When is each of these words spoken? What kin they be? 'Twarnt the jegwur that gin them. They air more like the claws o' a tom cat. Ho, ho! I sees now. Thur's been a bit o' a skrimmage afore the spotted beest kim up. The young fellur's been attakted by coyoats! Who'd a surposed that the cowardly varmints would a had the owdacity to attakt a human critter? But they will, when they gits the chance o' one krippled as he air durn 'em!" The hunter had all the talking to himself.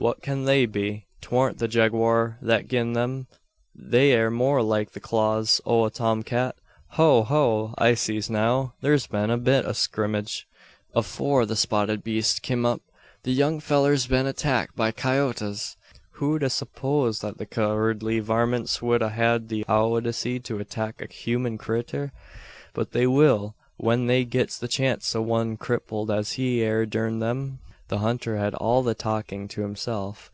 What 0.00 0.22
kin 0.22 0.44
they 0.44 0.64
be? 0.66 1.06
'Twarnt 1.20 1.58
the 1.58 1.66
jegwur 1.66 2.38
that 2.40 2.68
gin 2.68 2.92
them. 2.92 3.26
They 3.74 4.12
air 4.12 4.30
more 4.30 4.62
like 4.62 4.92
the 4.92 5.00
claws 5.00 5.60
o' 5.66 5.84
a 5.86 5.90
tom 5.90 6.22
cat. 6.22 6.54
Ho, 6.90 7.24
ho! 7.24 7.74
I 7.76 7.94
sees 7.94 8.30
now. 8.30 8.74
Thur's 8.80 9.08
been 9.08 9.28
a 9.28 9.36
bit 9.36 9.64
o' 9.66 9.70
a 9.70 9.74
skrimmage 9.74 10.46
afore 10.94 11.44
the 11.46 11.56
spotted 11.56 12.04
beest 12.04 12.42
kim 12.42 12.64
up. 12.64 12.80
The 13.24 13.32
young 13.32 13.58
fellur's 13.58 14.06
been 14.06 14.28
attakted 14.28 14.76
by 14.76 14.92
coyoats! 14.92 15.74
Who'd 16.12 16.44
a 16.44 16.50
surposed 16.50 17.22
that 17.22 17.38
the 17.38 17.46
cowardly 17.46 18.20
varmints 18.20 18.80
would 18.80 19.02
a 19.02 19.08
had 19.08 19.48
the 19.48 19.64
owdacity 19.64 20.40
to 20.44 20.60
attakt 20.60 21.02
a 21.02 21.06
human 21.12 21.58
critter? 21.58 22.12
But 22.72 22.92
they 22.92 23.08
will, 23.08 23.56
when 23.78 24.06
they 24.06 24.24
gits 24.24 24.60
the 24.60 24.68
chance 24.68 25.16
o' 25.16 25.22
one 25.22 25.56
krippled 25.56 26.08
as 26.08 26.34
he 26.34 26.62
air 26.62 26.86
durn 26.86 27.20
'em!" 27.20 27.58
The 27.88 27.98
hunter 28.00 28.36
had 28.36 28.54
all 28.56 28.82
the 28.82 28.94
talking 28.94 29.48
to 29.48 29.62
himself. 29.62 30.30